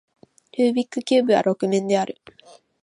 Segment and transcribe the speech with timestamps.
[0.57, 2.19] ルービックキューブは六面である